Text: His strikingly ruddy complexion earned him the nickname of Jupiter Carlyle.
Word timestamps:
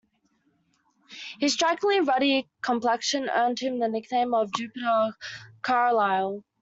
His 1.39 1.53
strikingly 1.53 1.99
ruddy 1.99 2.49
complexion 2.63 3.29
earned 3.29 3.59
him 3.59 3.77
the 3.77 3.87
nickname 3.87 4.33
of 4.33 4.51
Jupiter 4.51 5.15
Carlyle. 5.61 6.43